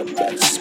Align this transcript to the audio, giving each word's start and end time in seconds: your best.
your 0.00 0.14
best. 0.14 0.59